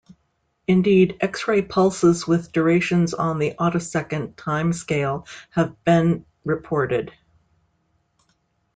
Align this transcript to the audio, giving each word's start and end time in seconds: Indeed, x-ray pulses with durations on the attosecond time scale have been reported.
Indeed, 0.65 1.17
x-ray 1.21 1.61
pulses 1.61 2.25
with 2.25 2.51
durations 2.51 3.13
on 3.13 3.37
the 3.37 3.53
attosecond 3.59 4.35
time 4.35 4.73
scale 4.73 5.27
have 5.51 5.75
been 5.83 6.25
reported. 6.43 7.11